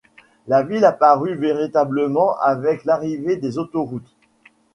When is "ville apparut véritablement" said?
0.63-2.35